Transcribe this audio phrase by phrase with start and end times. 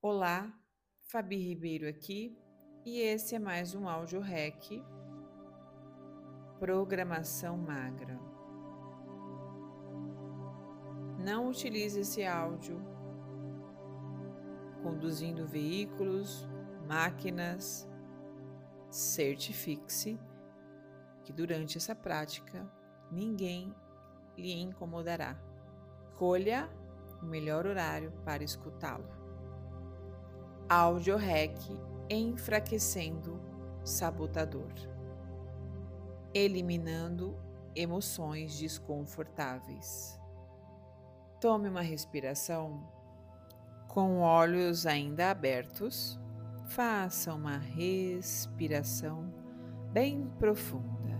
[0.00, 0.48] Olá,
[1.10, 2.38] Fabi Ribeiro aqui
[2.86, 4.80] e esse é mais um áudio rec
[6.60, 8.16] Programação Magra.
[11.18, 12.80] Não utilize esse áudio
[14.84, 16.48] conduzindo veículos,
[16.86, 17.90] máquinas.
[18.92, 20.16] Certifique-se
[21.24, 22.70] que durante essa prática
[23.10, 23.74] ninguém
[24.36, 25.36] lhe incomodará.
[26.12, 26.70] Escolha
[27.20, 29.17] o melhor horário para escutá-lo.
[30.70, 31.56] Áudio rec
[32.10, 33.40] enfraquecendo
[33.82, 34.70] sabotador,
[36.34, 37.34] eliminando
[37.74, 40.20] emoções desconfortáveis.
[41.40, 42.86] Tome uma respiração
[43.86, 46.20] com olhos ainda abertos.
[46.66, 49.32] Faça uma respiração
[49.90, 51.18] bem profunda.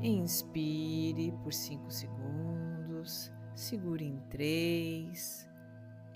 [0.00, 5.46] Inspire por 5 segundos, segure em 3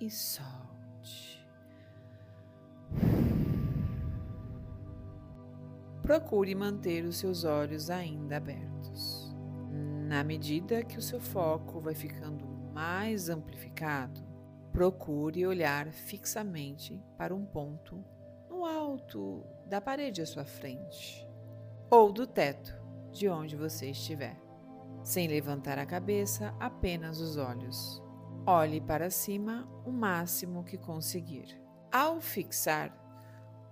[0.00, 0.75] e solte.
[6.02, 9.34] Procure manter os seus olhos ainda abertos.
[10.06, 14.20] Na medida que o seu foco vai ficando mais amplificado,
[14.72, 18.04] procure olhar fixamente para um ponto
[18.48, 21.26] no alto da parede à sua frente
[21.90, 22.72] ou do teto
[23.10, 24.36] de onde você estiver.
[25.02, 28.05] Sem levantar a cabeça, apenas os olhos.
[28.48, 31.60] Olhe para cima o máximo que conseguir.
[31.90, 32.96] Ao fixar,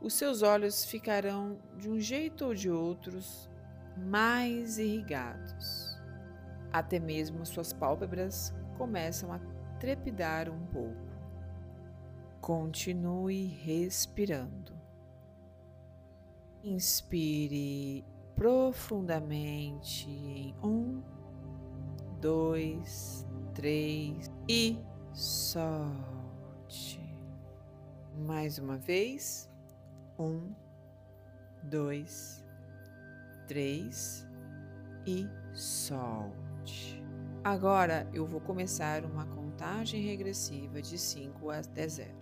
[0.00, 3.48] os seus olhos ficarão de um jeito ou de outros
[3.97, 5.97] mais irrigados.
[6.72, 9.39] Até mesmo suas pálpebras começam a
[9.78, 11.06] trepidar um pouco.
[12.41, 14.75] Continue respirando.
[16.64, 21.00] Inspire profundamente em um,
[22.20, 24.78] dois, três e
[25.12, 25.95] solte.
[28.19, 29.51] Mais uma vez.
[30.19, 30.53] Um,
[31.62, 32.45] dois,
[33.48, 34.29] três
[35.07, 37.02] e solte.
[37.42, 42.13] Agora eu vou começar uma contagem regressiva de 5 até 0.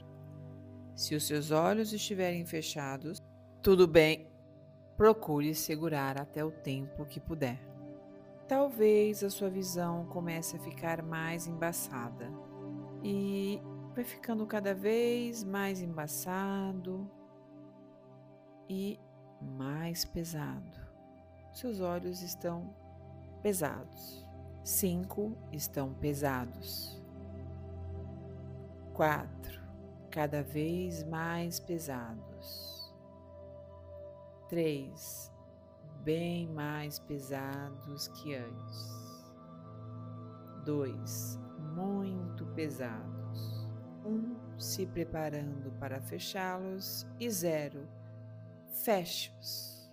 [0.94, 3.18] Se os seus olhos estiverem fechados,
[3.60, 4.32] tudo bem,
[4.96, 7.58] Procure segurar até o tempo que puder.
[8.52, 12.30] Talvez a sua visão comece a ficar mais embaçada
[13.02, 13.58] e
[13.94, 17.10] vai ficando cada vez mais embaçado
[18.68, 19.00] e
[19.40, 20.78] mais pesado.
[21.50, 22.76] Seus olhos estão
[23.42, 24.22] pesados.
[24.62, 27.02] Cinco estão pesados.
[28.92, 29.62] Quatro,
[30.10, 32.82] cada vez mais pesados
[34.46, 35.31] três
[36.04, 39.34] bem mais pesados que antes,
[40.64, 41.38] dois
[41.74, 43.68] muito pesados,
[44.04, 47.06] um se preparando para fechá-los.
[47.18, 47.88] E zero
[48.72, 49.90] feche-os.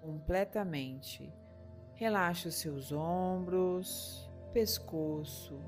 [0.00, 1.32] Completamente.
[1.94, 5.58] Relaxe os seus ombros, pescoço,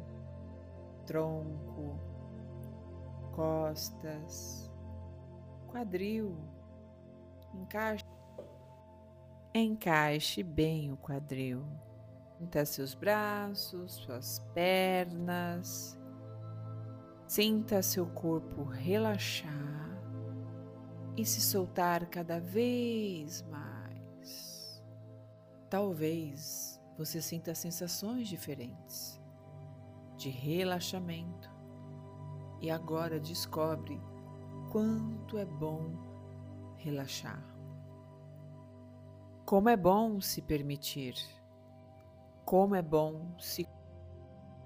[1.04, 1.98] tronco,
[3.34, 4.70] costas,
[5.68, 6.36] quadril.
[7.52, 8.04] Encaixe,
[9.54, 11.64] encaixe bem o quadril.
[12.38, 15.98] Sinta seus braços, suas pernas.
[17.26, 19.50] Sinta seu corpo relaxar
[21.16, 24.82] e se soltar cada vez mais.
[25.68, 29.20] Talvez você sinta sensações diferentes
[30.16, 31.50] de relaxamento
[32.60, 34.00] e agora descobre
[34.70, 35.94] quanto é bom
[36.76, 37.49] relaxar.
[39.50, 41.16] Como é bom se permitir,
[42.44, 43.68] como é bom se,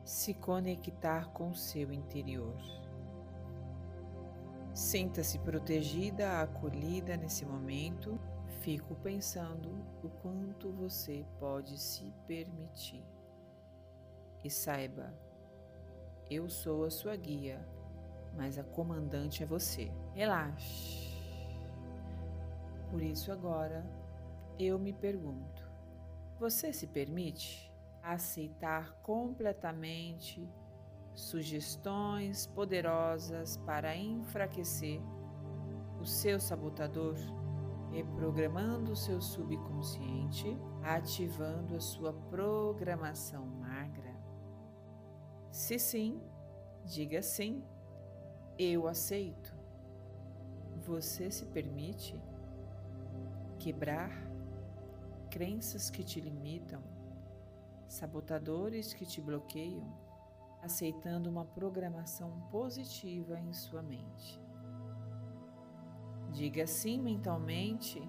[0.05, 2.55] se conectar com o seu interior.
[4.75, 8.21] Sinta-se protegida, acolhida nesse momento.
[8.61, 9.71] Fico pensando
[10.03, 13.07] o quanto você pode se permitir.
[14.45, 15.15] E saiba,
[16.31, 17.67] eu sou a sua guia,
[18.37, 19.91] mas a comandante é você.
[20.13, 21.17] Relaxe.
[22.91, 24.04] Por isso, agora
[24.59, 25.63] eu me pergunto:
[26.39, 27.73] você se permite
[28.03, 30.49] aceitar completamente
[31.15, 35.01] sugestões poderosas para enfraquecer
[36.01, 37.17] o seu sabotador,
[37.91, 44.15] reprogramando o seu subconsciente, ativando a sua programação magra?
[45.51, 46.21] Se sim,
[46.85, 47.65] diga sim,
[48.59, 49.55] eu aceito.
[50.85, 52.21] Você se permite?
[53.65, 54.11] quebrar
[55.35, 56.81] crenças que te limitam,
[57.89, 59.93] sabotadores que te bloqueiam,
[60.63, 64.41] aceitando uma programação positiva em sua mente.
[66.31, 68.01] Diga assim mentalmente: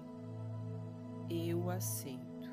[1.28, 2.48] Eu aceito.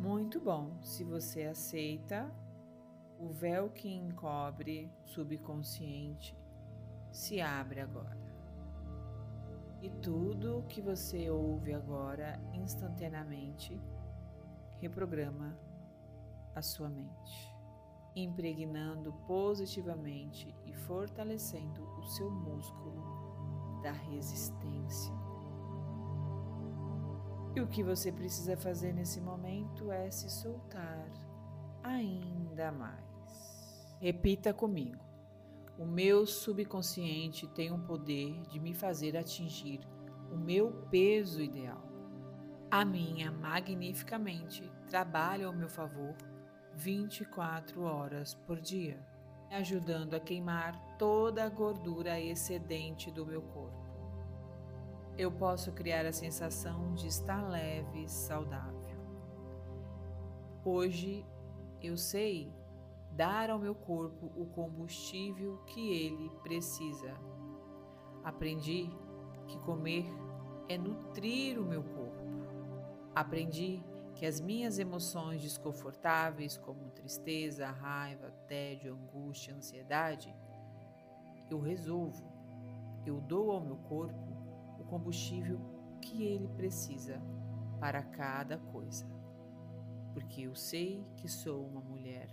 [0.00, 0.76] Muito bom.
[0.82, 2.28] Se você aceita,
[3.20, 6.36] o véu que encobre subconsciente
[7.12, 8.25] se abre agora.
[9.80, 13.80] E tudo que você ouve agora instantaneamente
[14.80, 15.56] reprograma
[16.54, 17.54] a sua mente,
[18.14, 25.14] impregnando positivamente e fortalecendo o seu músculo da resistência.
[27.54, 31.08] E o que você precisa fazer nesse momento é se soltar
[31.82, 33.96] ainda mais.
[34.00, 35.04] Repita comigo.
[35.78, 39.80] O meu subconsciente tem o poder de me fazer atingir
[40.32, 41.82] o meu peso ideal.
[42.70, 46.16] A minha magnificamente trabalha ao meu favor
[46.74, 48.98] 24 horas por dia,
[49.50, 53.86] ajudando a queimar toda a gordura excedente do meu corpo.
[55.18, 58.96] Eu posso criar a sensação de estar leve saudável.
[60.64, 61.24] Hoje
[61.82, 62.52] eu sei
[63.16, 67.14] dar ao meu corpo o combustível que ele precisa.
[68.22, 68.90] Aprendi
[69.48, 70.04] que comer
[70.68, 72.26] é nutrir o meu corpo.
[73.14, 73.82] Aprendi
[74.14, 80.34] que as minhas emoções desconfortáveis, como tristeza, raiva, tédio, angústia, ansiedade,
[81.50, 82.26] eu resolvo,
[83.06, 84.26] eu dou ao meu corpo
[84.78, 85.58] o combustível
[86.02, 87.22] que ele precisa
[87.80, 89.06] para cada coisa.
[90.12, 92.28] Porque eu sei que sou uma mulher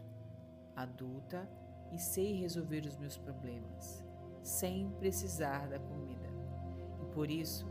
[0.75, 1.47] adulta
[1.91, 4.03] e sei resolver os meus problemas,
[4.41, 6.29] sem precisar da comida.
[7.01, 7.67] E por isso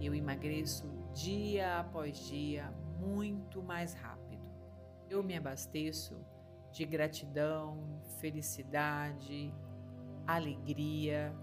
[0.00, 4.42] eu emagreço dia após dia muito mais rápido.
[5.08, 6.16] Eu me abasteço
[6.72, 7.78] de gratidão,
[8.18, 9.54] felicidade,
[10.26, 11.34] alegria,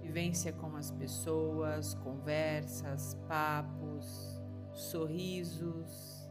[0.00, 4.40] vivência com as pessoas, conversas, papos,
[4.72, 6.30] sorrisos.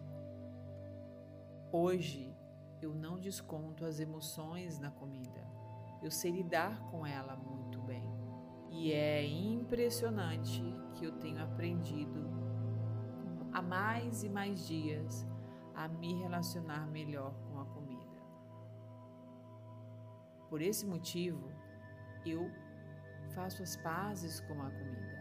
[1.71, 2.35] Hoje
[2.81, 5.45] eu não desconto as emoções na comida.
[6.01, 8.03] Eu sei lidar com ela muito bem.
[8.71, 10.63] E é impressionante
[10.95, 12.29] que eu tenho aprendido
[13.51, 15.27] há mais e mais dias
[15.75, 17.89] a me relacionar melhor com a comida.
[20.49, 21.51] Por esse motivo,
[22.25, 22.49] eu
[23.35, 25.19] faço as pazes com a comida.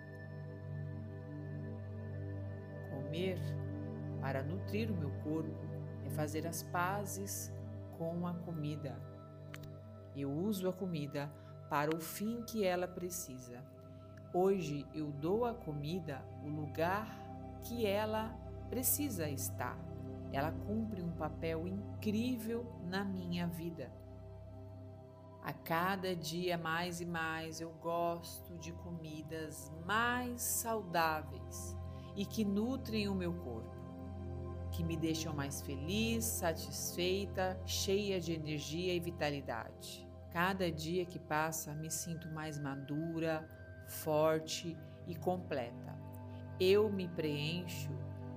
[2.91, 3.39] Comer
[4.21, 5.68] para nutrir o meu corpo
[6.09, 7.53] é fazer as pazes
[7.99, 8.99] com a comida.
[10.17, 11.31] Eu uso a comida
[11.69, 13.63] para o fim que ela precisa.
[14.33, 17.07] Hoje eu dou à comida o lugar
[17.63, 18.35] que ela
[18.69, 19.79] precisa estar.
[20.33, 23.91] Ela cumpre um papel incrível na minha vida.
[25.43, 31.77] A cada dia mais e mais eu gosto de comidas mais saudáveis
[32.17, 33.78] e que nutrem o meu corpo
[34.71, 40.07] que me deixam mais feliz, satisfeita, cheia de energia e vitalidade.
[40.31, 43.47] Cada dia que passa, me sinto mais madura,
[43.87, 44.77] forte
[45.07, 45.97] e completa.
[46.61, 47.91] Eu me preencho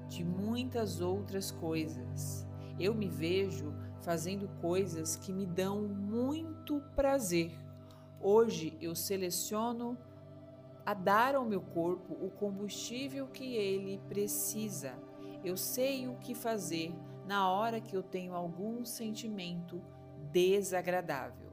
[0.07, 2.47] de muitas outras coisas.
[2.79, 7.51] Eu me vejo fazendo coisas que me dão muito prazer.
[8.19, 9.97] Hoje eu seleciono
[10.85, 14.93] a dar ao meu corpo o combustível que ele precisa
[15.43, 16.93] eu sei o que fazer
[17.25, 19.81] na hora que eu tenho algum sentimento
[20.31, 21.51] desagradável.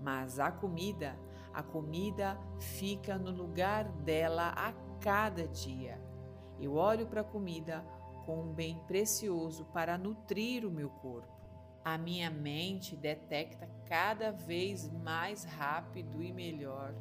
[0.00, 1.18] Mas a comida,
[1.52, 6.00] a comida fica no lugar dela a cada dia.
[6.60, 7.84] Eu olho para a comida
[8.24, 11.32] como um bem precioso para nutrir o meu corpo.
[11.84, 16.94] A minha mente detecta cada vez mais rápido e melhor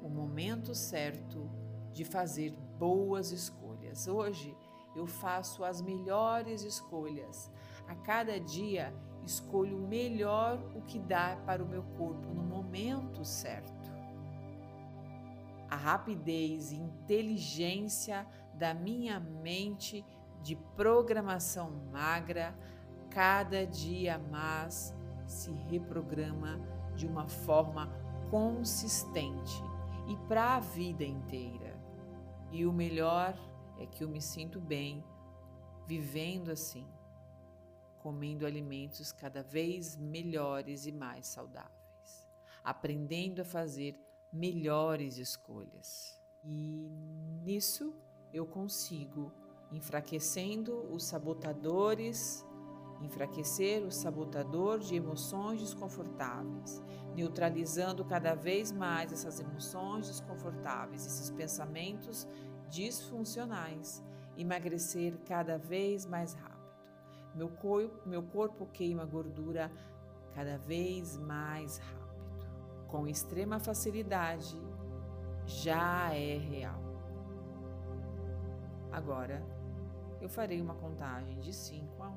[0.00, 1.50] o momento certo
[1.92, 4.06] de fazer boas escolhas.
[4.06, 4.56] Hoje
[4.94, 7.50] eu faço as melhores escolhas.
[7.88, 8.94] A cada dia
[9.24, 13.90] escolho melhor o que dá para o meu corpo no momento certo.
[15.70, 20.04] A rapidez e inteligência da minha mente
[20.42, 22.54] de programação magra
[23.08, 24.94] cada dia mais
[25.26, 26.60] se reprograma
[26.94, 27.90] de uma forma
[28.30, 29.62] consistente
[30.08, 31.78] e para a vida inteira.
[32.50, 33.34] E o melhor
[33.82, 35.04] é que eu me sinto bem
[35.86, 36.86] vivendo assim,
[37.98, 42.28] comendo alimentos cada vez melhores e mais saudáveis,
[42.62, 43.98] aprendendo a fazer
[44.32, 46.20] melhores escolhas.
[46.44, 46.88] E
[47.42, 47.94] nisso
[48.32, 49.32] eu consigo,
[49.70, 52.44] enfraquecendo os sabotadores
[53.04, 56.82] enfraquecer o sabotador de emoções desconfortáveis,
[57.14, 62.26] neutralizando cada vez mais essas emoções desconfortáveis, esses pensamentos
[62.72, 64.02] disfuncionais,
[64.34, 66.72] emagrecer cada vez mais rápido.
[67.34, 69.70] Meu corpo, meu corpo queima gordura
[70.34, 72.48] cada vez mais rápido.
[72.88, 74.58] Com extrema facilidade,
[75.44, 76.82] já é real.
[78.90, 79.44] Agora,
[80.20, 82.14] eu farei uma contagem de 5 a 1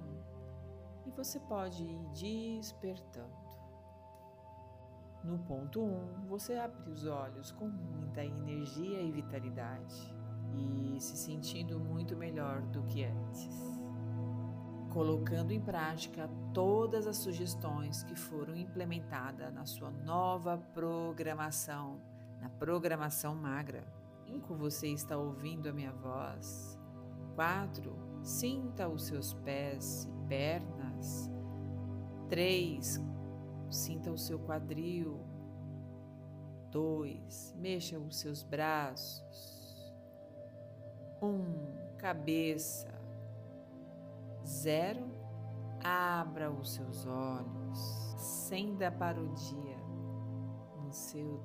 [1.07, 3.45] e você pode ir despertando.
[5.21, 10.14] No ponto 1, um, você abre os olhos com muita energia e vitalidade
[10.53, 13.79] e se sentindo muito melhor do que antes.
[14.91, 21.99] Colocando em prática todas as sugestões que foram implementadas na sua nova programação,
[22.39, 23.83] na programação magra.
[24.25, 24.55] 5.
[24.55, 26.79] Você está ouvindo a minha voz.
[27.35, 27.93] 4.
[28.23, 31.29] Sinta os seus pés e pernas.
[32.29, 33.01] 3.
[33.69, 35.19] Sinta o seu quadril.
[36.71, 37.55] 2.
[37.57, 39.54] Mexa os seus braços.
[41.25, 41.97] 1.
[41.97, 42.93] Cabeça.
[44.45, 45.05] 0.
[45.83, 47.79] Abra os seus olhos.
[48.17, 49.77] Senda para o dia
[50.83, 51.39] no seu